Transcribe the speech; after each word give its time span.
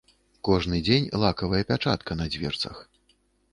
Кожны 0.47 0.79
дзень 0.87 1.09
лакавая 1.25 1.61
пячатка 1.73 2.19
на 2.23 2.29
дзверцах. 2.37 2.83